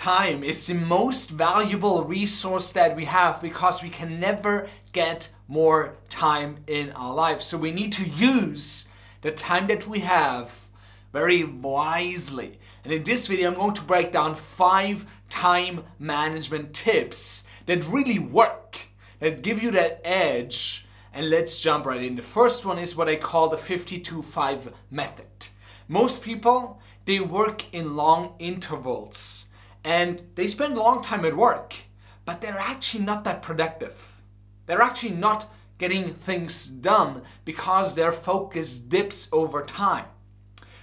Time 0.00 0.42
is 0.42 0.66
the 0.66 0.72
most 0.72 1.28
valuable 1.28 2.04
resource 2.04 2.72
that 2.72 2.96
we 2.96 3.04
have 3.04 3.42
because 3.42 3.82
we 3.82 3.90
can 3.90 4.18
never 4.18 4.66
get 4.92 5.28
more 5.46 5.98
time 6.08 6.56
in 6.66 6.90
our 6.92 7.12
life. 7.12 7.42
So 7.42 7.58
we 7.58 7.70
need 7.70 7.92
to 7.92 8.08
use 8.08 8.88
the 9.20 9.30
time 9.30 9.66
that 9.66 9.86
we 9.86 9.98
have 9.98 10.68
very 11.12 11.44
wisely. 11.44 12.58
And 12.82 12.94
in 12.94 13.02
this 13.02 13.26
video, 13.26 13.50
I'm 13.50 13.56
going 13.58 13.74
to 13.74 13.82
break 13.82 14.10
down 14.10 14.36
five 14.36 15.04
time 15.28 15.84
management 15.98 16.72
tips 16.72 17.44
that 17.66 17.86
really 17.86 18.18
work, 18.18 18.78
that 19.18 19.42
give 19.42 19.62
you 19.62 19.70
that 19.72 20.00
edge. 20.02 20.86
And 21.12 21.28
let's 21.28 21.60
jump 21.60 21.84
right 21.84 22.02
in. 22.02 22.16
The 22.16 22.22
first 22.22 22.64
one 22.64 22.78
is 22.78 22.96
what 22.96 23.10
I 23.10 23.16
call 23.16 23.50
the 23.50 23.58
52 23.58 24.22
5 24.22 24.72
method. 24.90 25.48
Most 25.88 26.22
people, 26.22 26.80
they 27.04 27.20
work 27.20 27.64
in 27.74 27.96
long 27.96 28.32
intervals 28.38 29.48
and 29.84 30.22
they 30.34 30.46
spend 30.46 30.76
a 30.76 30.82
long 30.82 31.02
time 31.02 31.24
at 31.24 31.36
work, 31.36 31.74
but 32.24 32.40
they're 32.40 32.58
actually 32.58 33.04
not 33.04 33.24
that 33.24 33.42
productive. 33.42 34.20
They're 34.66 34.82
actually 34.82 35.14
not 35.16 35.50
getting 35.78 36.12
things 36.12 36.68
done 36.68 37.22
because 37.44 37.94
their 37.94 38.12
focus 38.12 38.78
dips 38.78 39.28
over 39.32 39.62
time. 39.64 40.04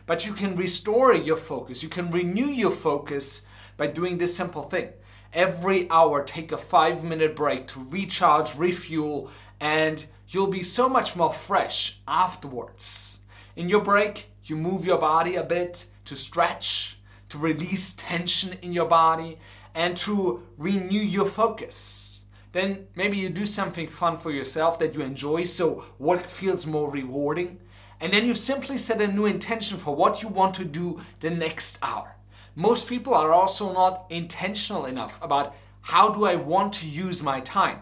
But 0.06 0.26
you 0.26 0.34
can 0.34 0.56
restore 0.56 1.14
your 1.14 1.38
focus, 1.38 1.84
you 1.84 1.90
can 1.90 2.10
renew 2.10 2.48
your 2.48 2.72
focus 2.72 3.46
by 3.78 3.88
doing 3.88 4.18
this 4.18 4.36
simple 4.36 4.64
thing. 4.64 4.90
Every 5.34 5.90
hour, 5.90 6.24
take 6.24 6.52
a 6.52 6.58
five 6.58 7.04
minute 7.04 7.36
break 7.36 7.68
to 7.68 7.88
recharge, 7.90 8.56
refuel, 8.56 9.30
and 9.60 10.04
you'll 10.30 10.48
be 10.48 10.64
so 10.64 10.90
much 10.90 11.16
more 11.16 11.34
fresh 11.34 12.00
afterwards. 12.08 13.20
In 13.56 13.70
your 13.70 13.82
break, 13.82 14.28
you 14.44 14.56
move 14.56 14.86
your 14.86 14.98
body 14.98 15.36
a 15.36 15.44
bit 15.44 15.86
to 16.06 16.16
stretch, 16.16 16.97
to 17.30 17.38
release 17.38 17.94
tension 17.94 18.58
in 18.62 18.72
your 18.72 18.88
body, 18.88 19.38
and 19.76 19.96
to 19.98 20.44
renew 20.58 21.00
your 21.00 21.26
focus. 21.26 22.24
Then 22.52 22.88
maybe 22.96 23.18
you 23.18 23.30
do 23.30 23.46
something 23.46 23.88
fun 23.88 24.18
for 24.18 24.32
yourself 24.32 24.80
that 24.80 24.96
you 24.96 25.02
enjoy 25.02 25.44
so 25.44 25.84
work 26.00 26.30
feels 26.30 26.66
more 26.66 26.90
rewarding. 26.90 27.60
And 28.00 28.14
then 28.14 28.26
you 28.26 28.34
simply 28.34 28.78
set 28.78 29.02
a 29.02 29.08
new 29.08 29.26
intention 29.26 29.78
for 29.78 29.96
what 29.96 30.22
you 30.22 30.30
want 30.30 30.56
to 30.56 30.66
do 30.66 31.02
the 31.20 31.30
next 31.30 31.78
hour. 31.82 32.16
Most 32.56 32.88
people 32.88 33.14
are 33.14 33.34
also 33.34 33.72
not 33.74 34.06
intentional 34.10 34.86
enough 34.86 35.20
about 35.22 35.56
how 35.82 36.10
do 36.10 36.26
I 36.26 36.36
want 36.36 36.74
to 36.74 36.88
use 36.88 37.22
my 37.22 37.40
time. 37.42 37.82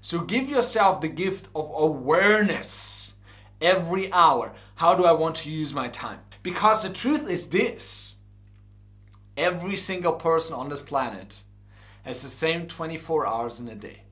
So 0.00 0.20
give 0.20 0.48
yourself 0.48 1.00
the 1.00 1.08
gift 1.08 1.48
of 1.54 1.70
awareness 1.76 3.16
every 3.60 4.12
hour. 4.12 4.52
How 4.76 4.94
do 4.94 5.04
I 5.04 5.12
want 5.12 5.34
to 5.36 5.50
use 5.50 5.74
my 5.74 5.88
time? 5.88 6.20
Because 6.42 6.84
the 6.84 6.90
truth 6.90 7.28
is 7.28 7.48
this 7.48 8.17
Every 9.38 9.76
single 9.76 10.14
person 10.14 10.56
on 10.56 10.68
this 10.68 10.82
planet 10.82 11.44
has 12.02 12.22
the 12.22 12.28
same 12.28 12.66
24 12.66 13.24
hours 13.24 13.60
in 13.60 13.68
a 13.68 13.76
day. 13.76 14.02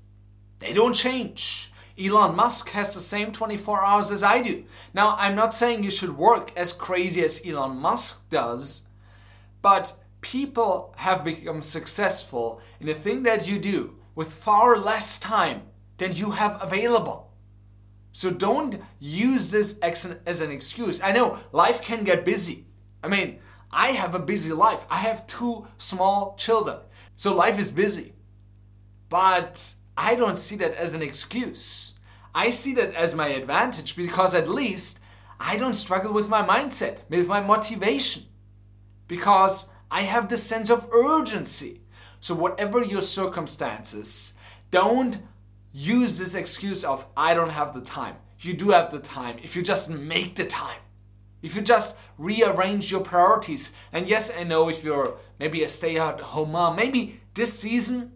They 0.61 0.73
don't 0.73 0.95
change. 0.95 1.73
Elon 1.99 2.37
Musk 2.37 2.69
has 2.69 2.95
the 2.95 3.01
same 3.01 3.33
24 3.33 3.85
hours 3.85 4.13
as 4.13 4.23
I 4.23 4.41
do. 4.41 4.65
Now, 4.95 5.17
I'm 5.19 5.35
not 5.35 5.53
saying 5.53 5.83
you 5.83 5.91
should 5.91 6.17
work 6.17 6.53
as 6.57 6.73
crazy 6.73 7.25
as 7.25 7.43
Elon 7.45 7.77
Musk 7.77 8.29
does, 8.31 8.83
but 9.63 9.93
people 10.21 10.95
have 10.97 11.25
become 11.25 11.61
successful 11.61 12.61
in 12.79 12.89
a 12.89 12.95
thing 12.95 13.25
that 13.25 13.49
you 13.49 13.59
do 13.59 13.97
with 14.15 14.33
far 14.33 14.77
less 14.77 15.19
time 15.19 15.63
than 15.97 16.15
you 16.15 16.31
have 16.31 16.63
available. 16.63 17.33
So 18.13 18.31
don't 18.31 18.81
use 19.01 19.51
this 19.51 19.79
as 19.81 20.41
an 20.41 20.53
excuse. 20.53 21.01
I 21.03 21.11
know 21.11 21.41
life 21.51 21.83
can 21.83 22.05
get 22.05 22.25
busy. 22.25 22.67
I 23.03 23.09
mean, 23.09 23.41
I 23.71 23.89
have 23.89 24.15
a 24.15 24.19
busy 24.19 24.53
life. 24.53 24.87
I 24.91 24.99
have 24.99 25.27
two 25.27 25.67
small 25.79 26.37
children. 26.37 26.79
So 27.17 27.35
life 27.35 27.59
is 27.59 27.71
busy. 27.71 28.13
But 29.09 29.75
I 29.97 30.15
don't 30.15 30.37
see 30.37 30.57
that 30.57 30.75
as 30.75 30.95
an 30.95 31.03
excuse. 31.03 31.95
I 32.35 32.51
see 32.51 32.75
that 32.75 32.95
as 32.95 33.15
my 33.15 33.29
advantage 33.29 33.97
because 33.97 34.35
at 34.35 34.49
least 34.49 35.01
I 35.41 35.57
don't 35.57 35.75
struggle 35.75 36.13
with 36.13 36.29
my 36.29 36.43
mindset, 36.43 36.99
with 37.09 37.27
my 37.27 37.41
motivation. 37.41 38.25
Because 39.09 39.69
I 39.91 40.03
have 40.03 40.29
this 40.29 40.43
sense 40.43 40.71
of 40.71 40.89
urgency. 40.93 41.81
So, 42.21 42.35
whatever 42.35 42.83
your 42.83 43.03
circumstances, 43.03 44.35
don't 44.71 45.19
use 45.73 46.19
this 46.19 46.35
excuse 46.35 46.83
of 46.83 47.07
I 47.17 47.35
don't 47.35 47.51
have 47.51 47.75
the 47.75 47.83
time. 47.83 48.17
You 48.41 48.55
do 48.55 48.71
have 48.71 48.91
the 48.91 48.99
time 48.99 49.39
if 49.43 49.55
you 49.55 49.63
just 49.63 49.91
make 49.91 50.35
the 50.35 50.47
time. 50.47 50.81
If 51.47 51.55
you 51.55 51.63
just 51.63 51.95
rearrange 52.19 52.91
your 52.91 53.03
priorities, 53.03 53.71
and 53.93 54.09
yes, 54.09 54.33
I 54.37 54.43
know 54.43 54.69
if 54.69 54.83
you're 54.83 55.17
maybe 55.39 55.63
a 55.63 55.69
stay 55.69 55.97
at 55.97 56.21
home 56.21 56.51
mom, 56.51 56.75
maybe 56.75 57.21
this 57.35 57.57
season 57.57 58.11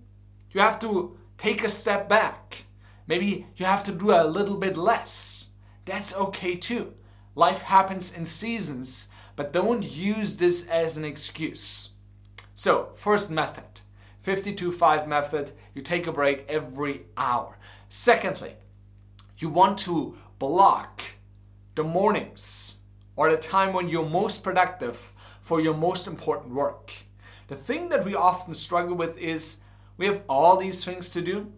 you 0.50 0.60
have 0.60 0.80
to 0.80 1.16
take 1.38 1.62
a 1.62 1.68
step 1.68 2.08
back. 2.08 2.64
Maybe 3.06 3.46
you 3.54 3.66
have 3.66 3.84
to 3.84 3.92
do 3.92 4.10
a 4.10 4.26
little 4.26 4.56
bit 4.56 4.76
less. 4.76 5.50
That's 5.84 6.12
okay 6.16 6.56
too. 6.56 6.92
Life 7.36 7.62
happens 7.62 8.12
in 8.12 8.26
seasons, 8.26 9.10
but 9.36 9.52
don't 9.52 9.84
use 9.84 10.36
this 10.36 10.66
as 10.66 10.96
an 10.96 11.04
excuse. 11.04 11.90
So, 12.54 12.88
first 12.96 13.30
method 13.30 13.82
52 14.22 14.72
5 14.72 15.06
method, 15.06 15.52
you 15.72 15.82
take 15.82 16.08
a 16.08 16.12
break 16.12 16.46
every 16.48 17.02
hour. 17.16 17.58
Secondly, 17.88 18.56
you 19.38 19.50
want 19.50 19.78
to 19.86 20.16
block 20.40 21.02
the 21.76 21.84
mornings 21.84 22.79
or 23.16 23.30
the 23.30 23.36
time 23.36 23.72
when 23.72 23.88
you're 23.88 24.08
most 24.08 24.42
productive 24.42 25.12
for 25.40 25.60
your 25.60 25.74
most 25.74 26.06
important 26.06 26.54
work. 26.54 26.92
The 27.48 27.56
thing 27.56 27.88
that 27.88 28.04
we 28.04 28.14
often 28.14 28.54
struggle 28.54 28.94
with 28.94 29.18
is 29.18 29.60
we 29.96 30.06
have 30.06 30.22
all 30.28 30.56
these 30.56 30.84
things 30.84 31.10
to 31.10 31.20
do, 31.20 31.52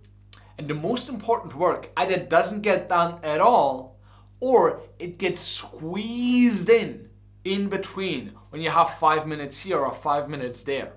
and 0.59 0.67
the 0.69 0.75
most 0.75 1.09
important 1.09 1.55
work 1.55 1.91
either 1.97 2.17
doesn't 2.17 2.62
get 2.62 2.89
done 2.89 3.19
at 3.23 3.41
all 3.41 3.93
or 4.41 4.81
it 4.99 5.19
gets 5.19 5.41
squeezed 5.41 6.69
in 6.69 7.09
in 7.45 7.69
between 7.69 8.33
when 8.51 8.61
you 8.61 8.71
have 8.71 8.99
five 8.99 9.27
minutes 9.27 9.61
here 9.61 9.79
or 9.79 9.95
five 9.95 10.29
minutes 10.29 10.65
there. 10.65 10.95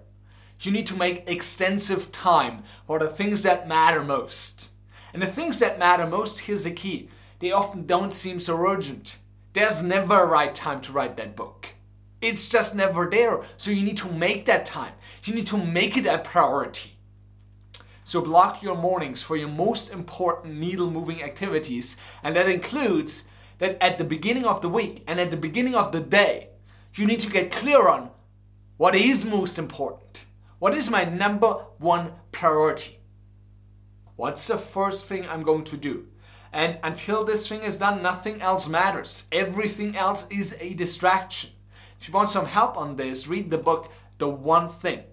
You 0.62 0.72
need 0.72 0.88
to 0.88 0.96
make 0.96 1.30
extensive 1.30 2.12
time 2.12 2.64
for 2.88 2.98
the 2.98 3.08
things 3.08 3.44
that 3.44 3.68
matter 3.68 4.04
most. 4.04 4.72
And 5.14 5.22
the 5.22 5.28
things 5.28 5.60
that 5.60 5.78
matter 5.78 6.08
most, 6.08 6.40
here's 6.40 6.64
the 6.64 6.72
key 6.72 7.10
they 7.40 7.52
often 7.52 7.86
don't 7.86 8.14
seem 8.14 8.40
so 8.40 8.58
urgent. 8.58 9.20
There's 9.56 9.82
never 9.82 10.22
a 10.22 10.26
right 10.26 10.54
time 10.54 10.82
to 10.82 10.92
write 10.92 11.16
that 11.16 11.38
book. 11.38 11.70
It's 12.20 12.50
just 12.50 12.76
never 12.76 13.10
there. 13.10 13.42
So 13.56 13.72
you 13.72 13.84
need 13.84 13.96
to 13.98 14.12
make 14.12 14.46
that 14.48 14.66
time. 14.66 14.92
You 15.24 15.34
need 15.34 15.48
to 15.48 15.58
make 15.58 15.96
it 15.96 16.06
a 16.06 16.18
priority. 16.18 16.98
So 18.04 18.20
block 18.20 18.62
your 18.62 18.76
mornings 18.76 19.22
for 19.22 19.38
your 19.38 19.48
most 19.48 19.92
important 19.92 20.56
needle 20.56 20.92
moving 20.92 21.24
activities. 21.24 21.96
And 22.22 22.36
that 22.36 22.50
includes 22.50 23.30
that 23.60 23.82
at 23.82 23.98
the 23.98 24.04
beginning 24.04 24.44
of 24.44 24.60
the 24.60 24.68
week 24.68 25.06
and 25.08 25.22
at 25.22 25.32
the 25.32 25.38
beginning 25.38 25.76
of 25.76 25.94
the 25.94 26.02
day, 26.02 26.50
you 26.96 27.06
need 27.06 27.22
to 27.22 27.30
get 27.30 27.50
clear 27.50 27.88
on 27.88 28.10
what 28.76 28.94
is 28.94 29.24
most 29.24 29.58
important. 29.58 30.26
What 30.60 30.74
is 30.74 30.90
my 30.90 31.06
number 31.06 31.54
one 31.78 32.12
priority? 32.34 33.00
What's 34.18 34.48
the 34.48 34.58
first 34.58 35.06
thing 35.06 35.26
I'm 35.26 35.44
going 35.44 35.64
to 35.64 35.78
do? 35.78 36.08
And 36.56 36.80
until 36.84 37.26
this 37.26 37.50
thing 37.50 37.64
is 37.64 37.76
done, 37.76 38.02
nothing 38.02 38.42
else 38.42 38.70
matters. 38.70 39.26
Everything 39.30 39.98
else 39.98 40.26
is 40.30 40.56
a 40.62 40.74
distraction. 40.74 41.50
If 42.00 42.08
you 42.08 42.14
want 42.14 42.30
some 42.30 42.46
help 42.46 42.78
on 42.78 42.96
this, 42.96 43.28
read 43.28 43.52
the 43.52 43.58
book 43.58 43.92
The 44.20 44.30
One 44.30 44.70
Thing 44.70 45.04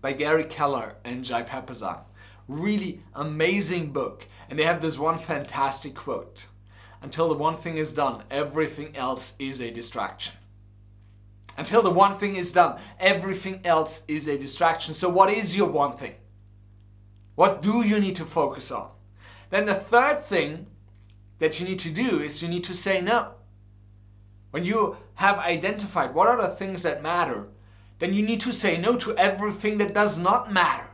by 0.00 0.12
Gary 0.12 0.44
Keller 0.44 0.94
and 1.04 1.24
Jay 1.24 1.42
Papasan. 1.42 1.98
Really 2.46 3.00
amazing 3.14 3.90
book. 3.90 4.28
And 4.48 4.56
they 4.56 4.62
have 4.62 4.80
this 4.80 4.96
one 4.96 5.18
fantastic 5.18 5.96
quote 5.96 6.46
Until 7.02 7.28
the 7.28 7.34
one 7.34 7.56
thing 7.56 7.76
is 7.76 7.92
done, 7.92 8.22
everything 8.30 8.96
else 8.96 9.34
is 9.40 9.60
a 9.60 9.72
distraction. 9.72 10.36
Until 11.58 11.82
the 11.82 11.90
one 11.90 12.16
thing 12.16 12.36
is 12.36 12.52
done, 12.52 12.78
everything 13.00 13.60
else 13.64 14.02
is 14.06 14.28
a 14.28 14.38
distraction. 14.38 14.94
So, 14.94 15.08
what 15.08 15.30
is 15.30 15.56
your 15.56 15.68
one 15.68 15.96
thing? 15.96 16.14
What 17.34 17.60
do 17.60 17.82
you 17.82 17.98
need 17.98 18.14
to 18.16 18.24
focus 18.24 18.70
on? 18.70 18.90
Then 19.50 19.66
the 19.66 19.74
third 19.74 20.24
thing 20.24 20.66
that 21.38 21.60
you 21.60 21.66
need 21.66 21.78
to 21.80 21.90
do 21.90 22.20
is 22.20 22.42
you 22.42 22.48
need 22.48 22.64
to 22.64 22.74
say 22.74 23.00
no. 23.00 23.32
When 24.50 24.64
you 24.64 24.96
have 25.14 25.38
identified 25.38 26.14
what 26.14 26.28
are 26.28 26.40
the 26.40 26.48
things 26.48 26.82
that 26.84 27.02
matter, 27.02 27.48
then 27.98 28.14
you 28.14 28.22
need 28.22 28.40
to 28.40 28.52
say 28.52 28.76
no 28.76 28.96
to 28.96 29.16
everything 29.16 29.78
that 29.78 29.94
does 29.94 30.18
not 30.18 30.52
matter. 30.52 30.88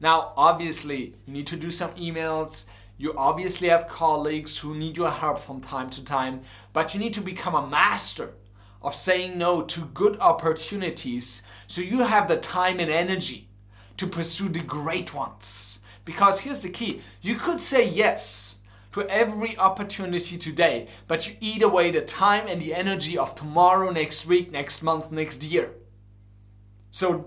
Now, 0.00 0.32
obviously, 0.36 1.14
you 1.26 1.32
need 1.32 1.46
to 1.48 1.56
do 1.56 1.70
some 1.70 1.90
emails. 1.92 2.66
You 2.98 3.14
obviously 3.16 3.68
have 3.68 3.88
colleagues 3.88 4.58
who 4.58 4.74
need 4.74 4.96
your 4.96 5.10
help 5.10 5.40
from 5.40 5.60
time 5.60 5.90
to 5.90 6.04
time, 6.04 6.42
but 6.72 6.94
you 6.94 7.00
need 7.00 7.14
to 7.14 7.20
become 7.20 7.54
a 7.54 7.66
master 7.66 8.34
of 8.82 8.94
saying 8.94 9.38
no 9.38 9.62
to 9.62 9.82
good 9.94 10.18
opportunities 10.18 11.42
so 11.66 11.80
you 11.80 11.98
have 11.98 12.28
the 12.28 12.36
time 12.36 12.80
and 12.80 12.90
energy 12.90 13.48
to 13.96 14.06
pursue 14.06 14.48
the 14.48 14.60
great 14.60 15.14
ones. 15.14 15.80
Because 16.04 16.40
here's 16.40 16.62
the 16.62 16.70
key 16.70 17.00
you 17.20 17.36
could 17.36 17.60
say 17.60 17.88
yes 17.88 18.58
to 18.92 19.08
every 19.08 19.56
opportunity 19.56 20.36
today, 20.36 20.86
but 21.08 21.26
you 21.26 21.36
eat 21.40 21.62
away 21.62 21.90
the 21.90 22.02
time 22.02 22.46
and 22.46 22.60
the 22.60 22.74
energy 22.74 23.16
of 23.16 23.34
tomorrow, 23.34 23.90
next 23.90 24.26
week, 24.26 24.50
next 24.50 24.82
month, 24.82 25.10
next 25.10 25.42
year. 25.42 25.72
So 26.90 27.24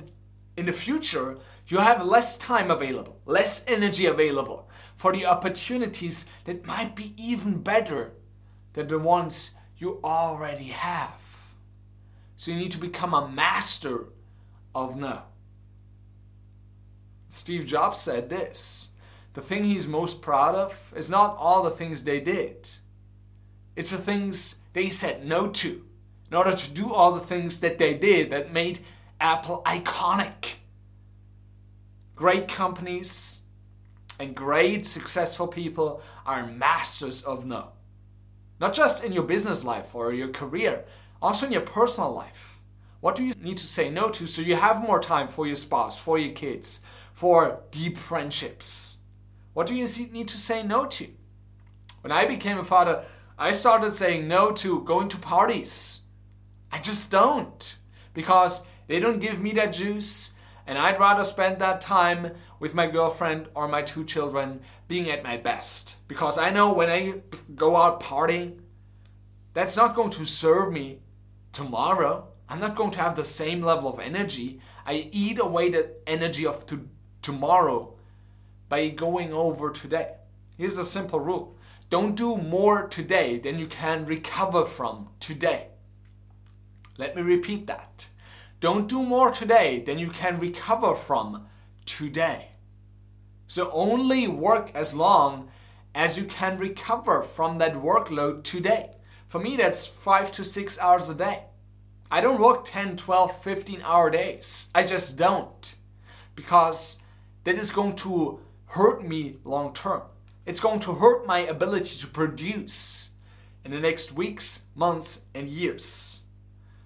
in 0.57 0.65
the 0.67 0.73
future, 0.73 1.37
you 1.67 1.77
have 1.77 2.05
less 2.05 2.37
time 2.37 2.69
available, 2.69 3.19
less 3.25 3.63
energy 3.67 4.05
available 4.05 4.69
for 4.95 5.11
the 5.11 5.25
opportunities 5.25 6.25
that 6.45 6.65
might 6.65 6.95
be 6.95 7.13
even 7.17 7.59
better 7.61 8.11
than 8.73 8.87
the 8.87 8.99
ones 8.99 9.55
you 9.77 9.99
already 10.03 10.69
have. 10.69 11.23
So 12.35 12.51
you 12.51 12.57
need 12.57 12.71
to 12.71 12.77
become 12.77 13.13
a 13.13 13.27
master 13.27 14.09
of 14.75 14.95
no. 14.97 15.21
Steve 17.35 17.65
Jobs 17.65 17.99
said 17.99 18.29
this 18.29 18.91
the 19.33 19.41
thing 19.41 19.65
he's 19.65 19.89
most 19.89 20.21
proud 20.21 20.55
of 20.55 20.93
is 20.95 21.09
not 21.09 21.35
all 21.37 21.63
the 21.63 21.69
things 21.69 22.01
they 22.01 22.21
did, 22.21 22.69
it's 23.75 23.91
the 23.91 23.97
things 23.97 24.55
they 24.71 24.89
said 24.89 25.25
no 25.25 25.47
to 25.47 25.83
in 26.31 26.37
order 26.37 26.55
to 26.55 26.69
do 26.71 26.93
all 26.93 27.11
the 27.11 27.19
things 27.19 27.59
that 27.59 27.77
they 27.77 27.93
did 27.93 28.29
that 28.29 28.53
made 28.53 28.79
Apple 29.19 29.61
iconic. 29.65 30.53
Great 32.15 32.47
companies 32.47 33.41
and 34.17 34.33
great 34.33 34.85
successful 34.85 35.47
people 35.47 36.01
are 36.25 36.47
masters 36.47 37.21
of 37.21 37.45
no. 37.45 37.73
Not 38.61 38.73
just 38.73 39.03
in 39.03 39.11
your 39.11 39.23
business 39.23 39.65
life 39.65 39.93
or 39.93 40.13
your 40.13 40.29
career, 40.29 40.85
also 41.21 41.45
in 41.45 41.51
your 41.51 41.61
personal 41.61 42.13
life. 42.13 42.54
What 43.05 43.15
do 43.15 43.23
you 43.23 43.35
need 43.39 43.57
to 43.57 43.67
say 43.67 43.91
no 43.91 44.09
to 44.09 44.25
so 44.25 44.41
you 44.41 44.55
have 44.55 44.81
more 44.81 44.99
time 44.99 45.27
for 45.27 45.45
your 45.45 45.57
spouse, 45.57 45.95
for 45.99 46.17
your 46.17 46.33
kids, 46.33 46.81
for 47.13 47.61
deep 47.69 47.99
friendships? 47.99 48.97
What 49.53 49.67
do 49.67 49.75
you 49.75 49.87
need 50.07 50.27
to 50.29 50.39
say 50.39 50.63
no 50.63 50.87
to? 50.87 51.09
When 52.01 52.11
I 52.11 52.25
became 52.25 52.57
a 52.57 52.63
father, 52.63 53.05
I 53.37 53.51
started 53.51 53.93
saying 53.93 54.27
no 54.27 54.49
to 54.53 54.81
going 54.85 55.09
to 55.09 55.19
parties. 55.19 55.99
I 56.71 56.79
just 56.79 57.11
don't. 57.11 57.77
Because 58.15 58.63
they 58.87 58.99
don't 58.99 59.19
give 59.19 59.39
me 59.39 59.51
that 59.51 59.73
juice, 59.73 60.33
and 60.65 60.75
I'd 60.75 60.99
rather 60.99 61.25
spend 61.25 61.59
that 61.59 61.81
time 61.81 62.31
with 62.59 62.73
my 62.73 62.87
girlfriend 62.87 63.49
or 63.53 63.67
my 63.67 63.83
two 63.83 64.03
children 64.03 64.61
being 64.87 65.11
at 65.11 65.23
my 65.23 65.37
best. 65.37 65.97
Because 66.07 66.39
I 66.39 66.49
know 66.49 66.73
when 66.73 66.89
I 66.89 67.21
go 67.53 67.75
out 67.75 68.01
partying, 68.01 68.61
that's 69.53 69.77
not 69.77 69.95
going 69.95 70.09
to 70.09 70.25
serve 70.25 70.73
me 70.73 71.01
tomorrow. 71.51 72.29
I'm 72.47 72.59
not 72.59 72.75
going 72.75 72.91
to 72.91 72.99
have 72.99 73.15
the 73.15 73.25
same 73.25 73.61
level 73.61 73.89
of 73.89 73.99
energy. 73.99 74.59
I 74.85 75.09
eat 75.11 75.39
away 75.39 75.69
the 75.69 75.91
energy 76.05 76.45
of 76.45 76.65
to- 76.67 76.87
tomorrow 77.21 77.95
by 78.69 78.89
going 78.89 79.33
over 79.33 79.71
today. 79.71 80.13
Here's 80.57 80.77
a 80.77 80.85
simple 80.85 81.19
rule 81.19 81.57
don't 81.89 82.15
do 82.15 82.37
more 82.37 82.87
today 82.87 83.37
than 83.37 83.59
you 83.59 83.67
can 83.67 84.05
recover 84.05 84.65
from 84.65 85.09
today. 85.19 85.67
Let 86.97 87.15
me 87.15 87.21
repeat 87.21 87.67
that. 87.67 88.09
Don't 88.59 88.87
do 88.87 89.03
more 89.03 89.31
today 89.31 89.79
than 89.79 89.99
you 89.99 90.09
can 90.09 90.39
recover 90.39 90.95
from 90.95 91.47
today. 91.85 92.49
So 93.47 93.69
only 93.71 94.27
work 94.27 94.71
as 94.73 94.95
long 94.95 95.49
as 95.93 96.17
you 96.17 96.25
can 96.25 96.57
recover 96.57 97.21
from 97.21 97.57
that 97.59 97.75
workload 97.75 98.43
today. 98.43 98.91
For 99.27 99.39
me, 99.39 99.55
that's 99.55 99.85
five 99.85 100.31
to 100.33 100.43
six 100.43 100.79
hours 100.79 101.09
a 101.09 101.15
day. 101.15 101.43
I 102.15 102.21
don't 102.21 102.39
work 102.39 102.63
10, 102.63 102.95
12, 102.95 103.43
15 103.43 103.81
hour 103.83 104.09
days. 104.09 104.69
I 104.73 104.85
just 104.85 105.17
don't. 105.17 105.75
Because 106.33 106.99
that 107.43 107.57
is 107.57 107.69
going 107.69 107.97
to 107.97 108.39
hurt 108.67 109.05
me 109.05 109.35
long 109.43 109.73
term. 109.73 110.01
It's 110.45 110.61
going 110.61 110.79
to 110.79 110.93
hurt 110.93 111.27
my 111.27 111.39
ability 111.39 111.97
to 111.97 112.07
produce 112.07 113.09
in 113.65 113.71
the 113.71 113.81
next 113.81 114.13
weeks, 114.13 114.63
months, 114.75 115.25
and 115.33 115.45
years. 115.45 116.23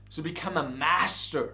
So 0.09 0.23
become 0.23 0.57
a 0.57 0.67
master 0.67 1.53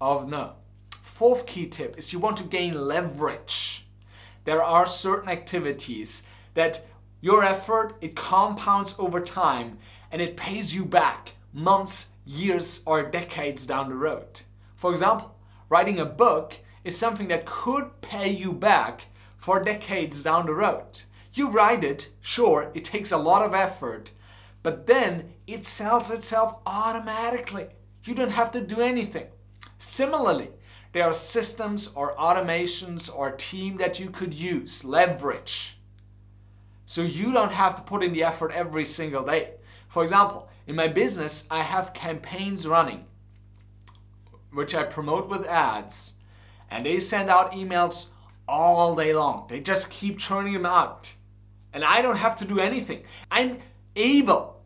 of 0.00 0.28
no. 0.28 0.54
Fourth 1.00 1.46
key 1.46 1.68
tip 1.68 1.96
is 1.96 2.12
you 2.12 2.18
want 2.18 2.36
to 2.38 2.42
gain 2.42 2.88
leverage. 2.88 3.86
There 4.42 4.64
are 4.64 4.84
certain 4.84 5.28
activities 5.28 6.24
that 6.54 6.84
your 7.20 7.44
effort 7.44 7.94
it 8.00 8.16
compounds 8.16 8.96
over 8.98 9.20
time 9.20 9.78
and 10.10 10.20
it 10.20 10.36
pays 10.36 10.74
you 10.74 10.84
back 10.84 11.34
months, 11.52 12.06
years 12.26 12.82
or 12.84 13.04
decades 13.04 13.66
down 13.66 13.88
the 13.88 13.94
road. 13.94 14.42
For 14.74 14.90
example, 14.90 15.34
writing 15.70 16.00
a 16.00 16.04
book 16.04 16.58
is 16.84 16.98
something 16.98 17.28
that 17.28 17.46
could 17.46 18.00
pay 18.02 18.28
you 18.28 18.52
back 18.52 19.06
for 19.36 19.62
decades 19.62 20.22
down 20.22 20.46
the 20.46 20.54
road. 20.54 21.02
You 21.32 21.48
write 21.48 21.84
it, 21.84 22.10
sure, 22.20 22.70
it 22.74 22.84
takes 22.84 23.12
a 23.12 23.16
lot 23.16 23.42
of 23.42 23.54
effort, 23.54 24.10
but 24.62 24.86
then 24.86 25.34
it 25.46 25.64
sells 25.64 26.10
itself 26.10 26.56
automatically. 26.66 27.68
You 28.04 28.14
don't 28.14 28.30
have 28.30 28.50
to 28.52 28.60
do 28.60 28.80
anything. 28.80 29.26
Similarly, 29.78 30.50
there 30.92 31.04
are 31.04 31.12
systems 31.12 31.90
or 31.94 32.16
automations 32.16 33.14
or 33.14 33.30
team 33.32 33.76
that 33.76 34.00
you 34.00 34.10
could 34.10 34.32
use, 34.32 34.84
leverage. 34.84 35.78
So 36.86 37.02
you 37.02 37.32
don't 37.32 37.52
have 37.52 37.76
to 37.76 37.82
put 37.82 38.02
in 38.02 38.12
the 38.12 38.24
effort 38.24 38.52
every 38.52 38.84
single 38.84 39.24
day. 39.24 39.54
For 39.88 40.02
example, 40.02 40.48
in 40.66 40.74
my 40.74 40.88
business, 40.88 41.46
I 41.50 41.62
have 41.62 41.92
campaigns 41.92 42.66
running, 42.66 43.04
which 44.52 44.74
I 44.74 44.82
promote 44.82 45.28
with 45.28 45.46
ads, 45.46 46.14
and 46.70 46.84
they 46.84 46.98
send 46.98 47.30
out 47.30 47.52
emails 47.52 48.06
all 48.48 48.96
day 48.96 49.12
long. 49.12 49.46
They 49.48 49.60
just 49.60 49.90
keep 49.90 50.18
churning 50.18 50.52
them 50.52 50.66
out. 50.66 51.14
And 51.72 51.84
I 51.84 52.02
don't 52.02 52.16
have 52.16 52.36
to 52.36 52.44
do 52.44 52.58
anything. 52.58 53.04
I'm 53.30 53.58
able 53.94 54.62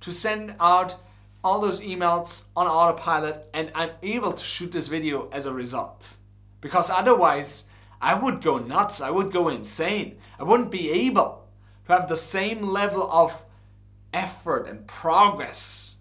to 0.00 0.12
send 0.12 0.54
out 0.60 0.96
all 1.42 1.60
those 1.60 1.80
emails 1.80 2.44
on 2.56 2.66
autopilot 2.66 3.46
and 3.54 3.70
I'm 3.74 3.90
able 4.02 4.32
to 4.32 4.44
shoot 4.44 4.72
this 4.72 4.88
video 4.88 5.28
as 5.30 5.46
a 5.46 5.54
result. 5.54 6.16
Because 6.60 6.90
otherwise, 6.90 7.64
I 8.00 8.14
would 8.14 8.42
go 8.42 8.58
nuts, 8.58 9.00
I 9.00 9.10
would 9.10 9.32
go 9.32 9.48
insane. 9.48 10.18
I 10.38 10.42
wouldn't 10.42 10.70
be 10.70 10.90
able 10.90 11.46
to 11.86 11.92
have 11.92 12.08
the 12.08 12.16
same 12.16 12.62
level 12.62 13.10
of 13.10 13.42
effort 14.12 14.66
and 14.66 14.86
progress 14.86 15.96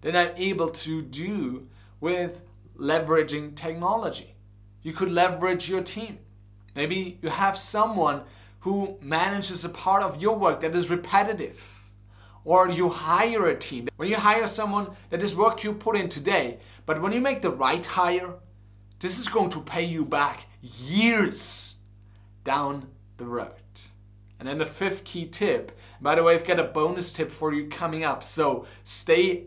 that 0.00 0.16
I'm 0.16 0.34
able 0.36 0.70
to 0.70 1.02
do 1.02 1.68
with 2.00 2.42
leveraging 2.78 3.54
technology. 3.54 4.34
You 4.82 4.92
could 4.92 5.10
leverage 5.10 5.68
your 5.68 5.82
team. 5.82 6.18
Maybe 6.74 7.18
you 7.22 7.28
have 7.28 7.56
someone 7.56 8.22
who 8.60 8.96
manages 9.00 9.64
a 9.64 9.68
part 9.68 10.02
of 10.02 10.20
your 10.20 10.36
work 10.36 10.60
that 10.60 10.74
is 10.74 10.90
repetitive 10.90 11.62
or 12.44 12.68
you 12.68 12.88
hire 12.88 13.48
a 13.48 13.56
team. 13.56 13.88
When 13.96 14.08
you 14.08 14.16
hire 14.16 14.46
someone, 14.46 14.88
that 15.10 15.22
is 15.22 15.36
work 15.36 15.62
you 15.62 15.72
put 15.72 15.96
in 15.96 16.08
today. 16.08 16.58
But 16.86 17.00
when 17.00 17.12
you 17.12 17.20
make 17.20 17.42
the 17.42 17.50
right 17.50 17.84
hire, 17.84 18.34
this 18.98 19.18
is 19.18 19.28
going 19.28 19.50
to 19.50 19.60
pay 19.60 19.84
you 19.84 20.04
back 20.04 20.46
years 20.62 21.76
down 22.44 22.86
the 23.18 23.26
road. 23.26 23.52
And 24.40 24.48
then 24.48 24.56
the 24.56 24.64
fifth 24.64 25.04
key 25.04 25.26
tip, 25.26 25.78
by 26.00 26.14
the 26.14 26.22
way, 26.22 26.34
I've 26.34 26.46
got 26.46 26.58
a 26.58 26.64
bonus 26.64 27.12
tip 27.12 27.30
for 27.30 27.52
you 27.52 27.68
coming 27.68 28.04
up, 28.04 28.24
so 28.24 28.64
stay 28.84 29.44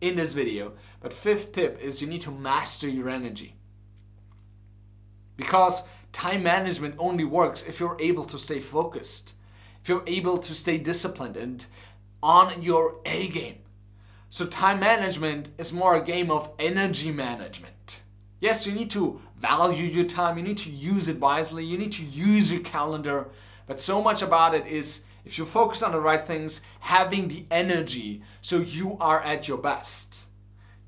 in 0.00 0.16
this 0.16 0.32
video. 0.32 0.72
But 1.00 1.12
fifth 1.12 1.52
tip 1.52 1.78
is 1.78 2.00
you 2.00 2.08
need 2.08 2.22
to 2.22 2.30
master 2.30 2.88
your 2.88 3.10
energy. 3.10 3.54
Because 5.36 5.82
time 6.12 6.42
management 6.42 6.94
only 6.98 7.24
works 7.24 7.64
if 7.64 7.78
you're 7.78 7.98
able 8.00 8.24
to 8.24 8.38
stay 8.38 8.60
focused, 8.60 9.34
if 9.82 9.90
you're 9.90 10.04
able 10.06 10.38
to 10.38 10.54
stay 10.54 10.78
disciplined 10.78 11.36
and 11.36 11.66
on 12.22 12.62
your 12.62 13.00
A 13.04 13.28
game. 13.28 13.58
So, 14.30 14.46
time 14.46 14.80
management 14.80 15.50
is 15.58 15.72
more 15.72 15.96
a 15.96 16.04
game 16.04 16.30
of 16.30 16.50
energy 16.58 17.10
management. 17.10 18.02
Yes, 18.40 18.66
you 18.66 18.72
need 18.72 18.90
to 18.92 19.20
value 19.36 19.84
your 19.84 20.04
time, 20.04 20.38
you 20.38 20.44
need 20.44 20.58
to 20.58 20.70
use 20.70 21.08
it 21.08 21.20
wisely, 21.20 21.64
you 21.64 21.76
need 21.76 21.92
to 21.92 22.04
use 22.04 22.50
your 22.50 22.62
calendar, 22.62 23.28
but 23.70 23.78
so 23.78 24.02
much 24.02 24.20
about 24.20 24.52
it 24.52 24.66
is 24.66 25.04
if 25.24 25.38
you 25.38 25.44
focus 25.44 25.80
on 25.84 25.92
the 25.92 26.00
right 26.00 26.26
things, 26.26 26.60
having 26.80 27.28
the 27.28 27.46
energy 27.52 28.20
so 28.40 28.56
you 28.56 28.96
are 28.98 29.22
at 29.22 29.46
your 29.46 29.58
best. 29.58 30.26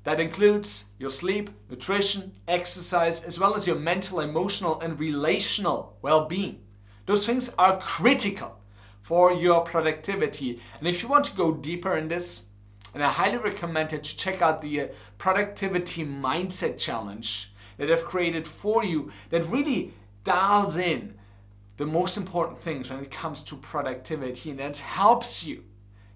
That 0.03 0.19
includes 0.19 0.83
your 0.97 1.09
sleep, 1.09 1.49
nutrition, 1.69 2.33
exercise, 2.45 3.23
as 3.23 3.39
well 3.39 3.55
as 3.55 3.65
your 3.65 3.77
mental, 3.77 4.19
emotional, 4.19 4.81
and 4.81 4.99
relational 4.99 5.97
well 6.01 6.25
being. 6.25 6.59
Those 7.05 7.25
things 7.25 7.53
are 7.57 7.79
critical 7.79 8.59
for 9.01 9.31
your 9.31 9.61
productivity. 9.61 10.59
And 10.79 10.85
if 10.85 11.01
you 11.01 11.07
want 11.07 11.23
to 11.23 11.37
go 11.37 11.53
deeper 11.53 11.95
in 11.95 12.09
this, 12.09 12.47
and 12.93 13.01
I 13.01 13.07
highly 13.07 13.37
recommend 13.37 13.91
that 13.91 14.11
you 14.11 14.17
check 14.17 14.41
out 14.41 14.61
the 14.61 14.81
uh, 14.81 14.87
Productivity 15.17 16.03
Mindset 16.05 16.77
Challenge 16.77 17.49
that 17.77 17.89
I've 17.89 18.03
created 18.03 18.45
for 18.45 18.83
you 18.83 19.09
that 19.29 19.47
really 19.47 19.93
dials 20.25 20.75
in 20.75 21.13
the 21.77 21.85
most 21.85 22.17
important 22.17 22.61
things 22.61 22.89
when 22.89 22.99
it 22.99 23.11
comes 23.11 23.41
to 23.43 23.55
productivity 23.55 24.51
and 24.51 24.59
that 24.59 24.77
helps 24.77 25.43
you 25.43 25.63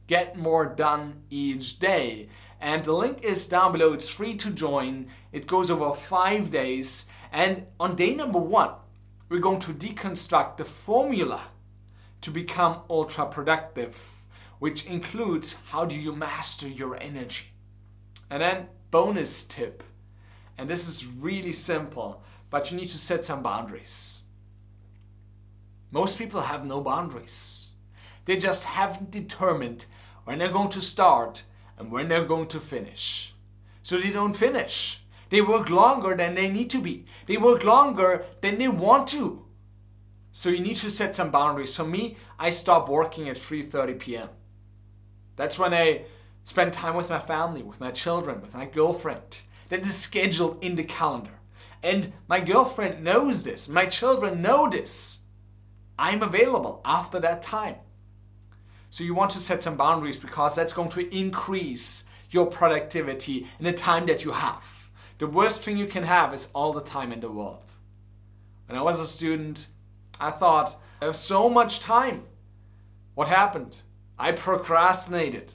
get 0.07 0.37
more 0.37 0.65
done 0.65 1.21
each 1.29 1.79
day. 1.79 2.29
And 2.61 2.83
the 2.83 2.93
link 2.93 3.23
is 3.23 3.47
down 3.47 3.71
below. 3.73 3.93
It's 3.93 4.09
free 4.09 4.35
to 4.37 4.49
join. 4.49 5.07
It 5.31 5.47
goes 5.47 5.69
over 5.69 5.93
five 5.93 6.49
days. 6.49 7.09
And 7.31 7.65
on 7.79 7.95
day 7.95 8.13
number 8.13 8.39
one, 8.39 8.71
we're 9.29 9.39
going 9.39 9.59
to 9.59 9.73
deconstruct 9.73 10.57
the 10.57 10.65
formula 10.65 11.41
to 12.21 12.31
become 12.31 12.81
ultra 12.89 13.25
productive, 13.25 13.99
which 14.59 14.85
includes 14.85 15.55
how 15.69 15.85
do 15.85 15.95
you 15.95 16.13
master 16.13 16.67
your 16.67 16.95
energy. 17.01 17.47
And 18.29 18.41
then, 18.41 18.67
bonus 18.89 19.45
tip, 19.45 19.83
and 20.57 20.69
this 20.69 20.87
is 20.87 21.05
really 21.05 21.53
simple 21.53 22.23
but 22.49 22.71
you 22.71 22.77
need 22.77 22.89
to 22.89 22.97
set 22.97 23.25
some 23.25 23.43
boundaries. 23.43 24.23
Most 25.97 26.19
people 26.19 26.41
have 26.41 26.63
no 26.63 26.79
boundaries. 26.81 27.73
They 28.25 28.37
just 28.37 28.65
haven't 28.65 29.09
determined 29.09 29.87
when 30.25 30.37
they're 30.37 30.57
going 30.59 30.69
to 30.69 30.79
start 30.79 31.41
and 31.75 31.91
when 31.91 32.07
they're 32.07 32.23
going 32.33 32.49
to 32.49 32.59
finish. 32.59 33.33
So 33.81 33.97
they 33.97 34.11
don't 34.11 34.37
finish. 34.37 35.01
They 35.31 35.41
work 35.41 35.71
longer 35.71 36.15
than 36.15 36.35
they 36.35 36.51
need 36.51 36.69
to 36.69 36.77
be. 36.77 37.05
They 37.25 37.37
work 37.37 37.63
longer 37.63 38.25
than 38.41 38.59
they 38.59 38.67
want 38.67 39.07
to. 39.07 39.43
So 40.31 40.49
you 40.49 40.59
need 40.59 40.75
to 40.75 40.91
set 40.91 41.15
some 41.15 41.31
boundaries. 41.31 41.75
For 41.75 41.83
me, 41.83 42.17
I 42.37 42.51
stop 42.51 42.89
working 42.89 43.27
at 43.27 43.37
3:30 43.37 43.97
p.m. 43.97 44.29
That's 45.35 45.57
when 45.57 45.73
I 45.73 46.05
spend 46.43 46.73
time 46.73 46.95
with 46.95 47.09
my 47.09 47.19
family, 47.33 47.63
with 47.63 47.79
my 47.79 47.89
children, 47.89 48.39
with 48.41 48.53
my 48.53 48.65
girlfriend. 48.65 49.41
That 49.69 49.87
is 49.87 49.97
scheduled 49.97 50.63
in 50.63 50.75
the 50.75 50.83
calendar. 50.83 51.39
And 51.81 52.13
my 52.27 52.39
girlfriend 52.39 53.03
knows 53.03 53.43
this. 53.43 53.67
My 53.67 53.87
children 53.87 54.43
know 54.43 54.69
this. 54.69 55.23
I'm 55.99 56.21
available 56.23 56.81
after 56.85 57.19
that 57.19 57.41
time. 57.41 57.75
So 58.89 59.03
you 59.03 59.13
want 59.13 59.31
to 59.31 59.39
set 59.39 59.63
some 59.63 59.75
boundaries 59.75 60.19
because 60.19 60.55
that's 60.55 60.73
going 60.73 60.89
to 60.89 61.15
increase 61.15 62.05
your 62.29 62.45
productivity 62.45 63.47
in 63.59 63.65
the 63.65 63.73
time 63.73 64.05
that 64.05 64.23
you 64.23 64.31
have. 64.31 64.63
The 65.17 65.27
worst 65.27 65.63
thing 65.63 65.77
you 65.77 65.87
can 65.87 66.03
have 66.03 66.33
is 66.33 66.49
all 66.53 66.73
the 66.73 66.81
time 66.81 67.11
in 67.11 67.19
the 67.19 67.31
world. 67.31 67.71
When 68.67 68.77
I 68.77 68.81
was 68.81 68.99
a 68.99 69.07
student, 69.07 69.67
I 70.19 70.31
thought, 70.31 70.75
I 71.01 71.05
have 71.05 71.15
so 71.15 71.49
much 71.49 71.79
time. 71.79 72.23
What 73.15 73.27
happened? 73.27 73.81
I 74.19 74.31
procrastinated. 74.31 75.53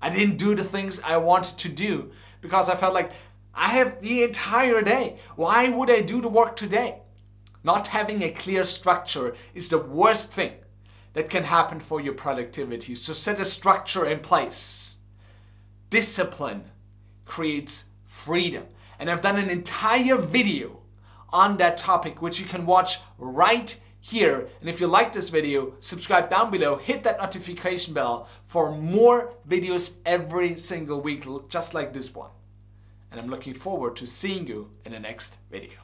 I 0.00 0.10
didn't 0.10 0.36
do 0.36 0.54
the 0.54 0.64
things 0.64 1.00
I 1.00 1.16
wanted 1.16 1.58
to 1.58 1.68
do 1.68 2.10
because 2.40 2.68
I 2.68 2.76
felt 2.76 2.94
like 2.94 3.12
I 3.54 3.68
have 3.68 4.00
the 4.00 4.22
entire 4.22 4.82
day. 4.82 5.18
Why 5.36 5.68
would 5.68 5.90
I 5.90 6.00
do 6.02 6.20
the 6.20 6.28
work 6.28 6.56
today? 6.56 7.00
Not 7.66 7.88
having 7.88 8.22
a 8.22 8.30
clear 8.30 8.62
structure 8.62 9.34
is 9.52 9.68
the 9.68 9.78
worst 9.78 10.32
thing 10.32 10.52
that 11.14 11.28
can 11.28 11.42
happen 11.42 11.80
for 11.80 12.00
your 12.00 12.14
productivity. 12.14 12.94
So 12.94 13.12
set 13.12 13.40
a 13.40 13.44
structure 13.44 14.06
in 14.06 14.20
place. 14.20 14.98
Discipline 15.90 16.62
creates 17.24 17.86
freedom. 18.04 18.66
And 19.00 19.10
I've 19.10 19.20
done 19.20 19.36
an 19.36 19.50
entire 19.50 20.16
video 20.16 20.80
on 21.30 21.56
that 21.56 21.76
topic, 21.76 22.22
which 22.22 22.38
you 22.38 22.46
can 22.46 22.66
watch 22.66 23.00
right 23.18 23.76
here. 23.98 24.46
And 24.60 24.70
if 24.70 24.80
you 24.80 24.86
like 24.86 25.12
this 25.12 25.28
video, 25.28 25.74
subscribe 25.80 26.30
down 26.30 26.52
below, 26.52 26.76
hit 26.76 27.02
that 27.02 27.18
notification 27.18 27.92
bell 27.92 28.28
for 28.46 28.76
more 28.76 29.34
videos 29.48 29.96
every 30.06 30.56
single 30.56 31.00
week, 31.00 31.26
just 31.48 31.74
like 31.74 31.92
this 31.92 32.14
one. 32.14 32.30
And 33.10 33.20
I'm 33.20 33.28
looking 33.28 33.54
forward 33.54 33.96
to 33.96 34.06
seeing 34.06 34.46
you 34.46 34.70
in 34.84 34.92
the 34.92 35.00
next 35.00 35.38
video. 35.50 35.80